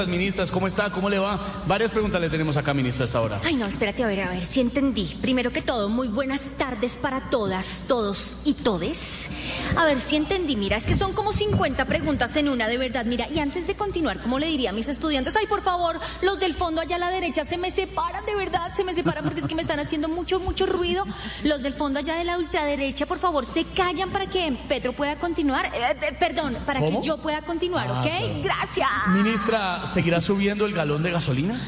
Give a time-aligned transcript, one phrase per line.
[0.00, 0.50] preguntas, ministras.
[0.50, 0.90] ¿Cómo está?
[0.90, 1.62] ¿Cómo le va?
[1.66, 3.40] Varias preguntas le tenemos acá, ministra, hasta ahora.
[3.44, 5.16] Ay, no, espérate, a ver, a ver, si entendí.
[5.20, 9.28] Primero que todo, muy buenas tardes para todas, todos y todes.
[9.76, 10.56] A ver si entendí.
[10.56, 13.04] Mira, es que son como 50 preguntas en una, de verdad.
[13.04, 16.40] Mira, y antes de continuar, como le diría a mis estudiantes, ay, por favor, los
[16.40, 19.40] del fondo allá a la derecha se me separan, de verdad, se me separan porque
[19.40, 21.04] es que me están haciendo mucho, mucho ruido.
[21.44, 25.16] Los del fondo allá de la ultraderecha, por favor, se callan para que Petro pueda
[25.16, 25.66] continuar.
[25.66, 27.00] Eh, eh, perdón, para ¿Cómo?
[27.00, 28.06] que yo pueda continuar, Ah, ¿ok?
[28.08, 28.34] claro.
[28.42, 28.88] Gracias.
[29.14, 31.60] Ministra, ¿seguirá subiendo el galón de gasolina?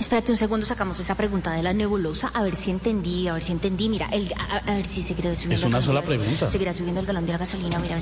[0.00, 3.44] Espérate un segundo, sacamos esa pregunta de la nebulosa, a ver si entendí, a ver
[3.44, 3.88] si entendí.
[3.88, 5.56] Mira, el, a, a ver si seguirá subiendo.
[5.56, 6.48] Es una sola pregunta.
[6.48, 7.78] Seguirá subiendo el galón de la gasolina.
[7.78, 7.98] Mira,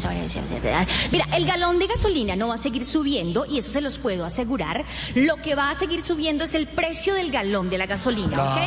[1.11, 4.25] mira, el galón de gasolina no va a seguir subiendo y eso se los puedo
[4.25, 4.85] asegurar.
[5.17, 8.59] Lo que va a seguir subiendo es el precio del galón de la gasolina, ¿ok?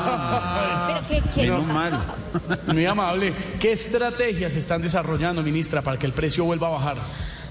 [0.00, 0.88] Gracias.
[0.88, 2.72] Pero qué, qué Menos pasó?
[2.72, 3.34] Muy amable.
[3.60, 6.96] ¿Qué estrategias están desarrollando, ministra, para que el precio vuelva a bajar?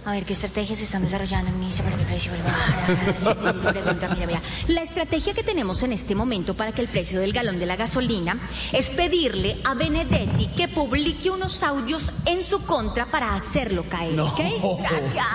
[0.05, 3.15] A ver, ¿qué estrategias se están desarrollando, ministra, para que el precio vuelva a bajar?
[3.19, 4.09] Sí, entendí tu pregunta.
[4.15, 4.41] Mira, mira.
[4.69, 7.75] La estrategia que tenemos en este momento para que el precio del galón de la
[7.75, 8.39] gasolina
[8.71, 14.27] es pedirle a Benedetti que publique unos audios en su contra para hacerlo caer, No.
[14.27, 14.39] ¿ok?
[14.79, 15.25] Gracias.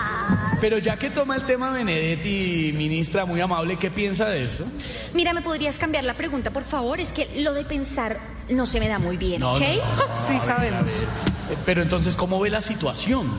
[0.61, 4.65] Pero ya que toma el tema Benedetti, ministra, muy amable, ¿qué piensa de eso?
[5.12, 6.99] Mira, ¿me podrías cambiar la pregunta, por favor?
[7.01, 8.19] Es que lo de pensar
[8.49, 9.61] no se me da muy bien, No, ¿ok?
[9.61, 10.91] no, Sí, sabemos.
[11.67, 13.31] Pero entonces, ¿cómo ve la situación?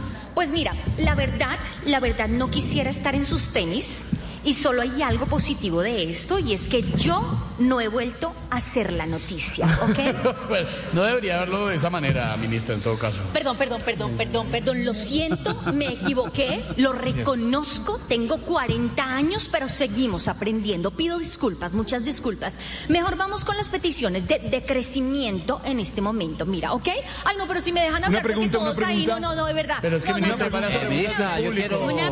[0.45, 1.57] Pues mira, la verdad,
[1.87, 4.03] la verdad no quisiera estar en sus tenis
[4.45, 7.21] y solo hay algo positivo de esto y es que yo
[7.59, 10.47] no he vuelto a hacer la noticia, ¿ok?
[10.49, 13.19] Bueno, no debería verlo de esa manera, ministra, en todo caso.
[13.33, 19.67] Perdón, perdón, perdón, perdón, perdón, lo siento, me equivoqué, lo reconozco, tengo 40 años, pero
[19.69, 20.91] seguimos aprendiendo.
[20.91, 22.59] Pido disculpas, muchas disculpas.
[22.89, 26.89] Mejor vamos con las peticiones de, de crecimiento en este momento, mira, ¿ok?
[27.25, 29.53] Ay, no, pero si me dejan hablar pregunta, porque todos ahí, no, no, no, de
[29.53, 29.77] verdad.
[29.81, 32.09] Pero es que, no, no, ministra, no, para no, yo quiero- Una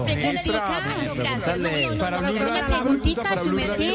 [1.16, 3.94] gracias, no, no, no, Blue Radio, Una preguntita, su Blue merced.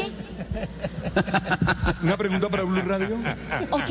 [2.03, 3.17] Una pregunta para Blue Radio.
[3.71, 3.89] Ok,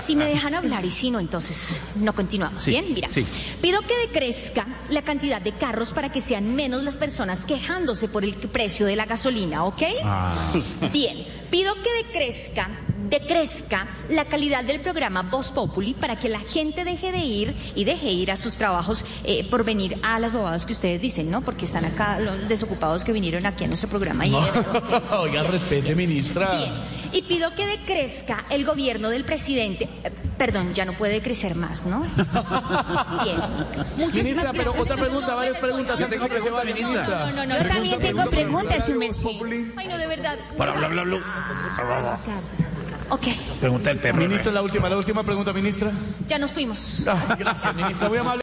[0.00, 2.62] si me dejan hablar y si no, entonces no continuamos.
[2.62, 3.08] Sí, Bien, mira.
[3.08, 3.26] sí.
[3.60, 8.24] Pido que decrezca la cantidad de carros para que sean menos las personas quejándose por
[8.24, 9.82] el precio de la gasolina, ¿ok?
[10.92, 12.68] Bien, pido que decrezca,
[13.10, 17.84] decrezca la calidad del programa Voz Populi para que la gente deje de ir y
[17.84, 21.40] deje ir a sus trabajos eh, por venir a las bobadas que ustedes dicen, ¿no?
[21.42, 24.34] Porque están acá los desocupados que vinieron aquí a nuestro programa y
[25.18, 26.56] Oiga, respete, ministra.
[26.56, 26.72] Bien,
[27.12, 29.88] y pido que decrezca el gobierno del presidente.
[30.04, 32.00] eh, Perdón, ya no puede crecer más, ¿no?
[33.24, 33.36] Bien.
[33.98, 36.56] Muchísimas Ministra, pero otra pregunta, No, varias preguntas no, antes no, de que se no,
[36.56, 37.26] va, no, ministra.
[37.26, 37.68] No, no, no, Yo no.
[37.68, 39.28] también tengo preguntas, su merced.
[39.76, 40.38] Ay, no, de verdad.
[40.56, 41.18] Para, bla, bla, bla.
[43.10, 43.26] Ok,
[43.60, 44.18] Pregunta el perro.
[44.18, 45.90] Ministra, la última, la última pregunta, ministra.
[46.28, 47.04] ya nos fuimos.
[47.06, 48.38] Ah, gracias, ministra, muy amable.